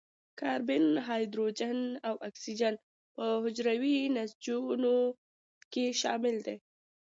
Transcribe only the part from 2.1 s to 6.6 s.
اکسیجن په حجروي نسجونو کې شامل دي.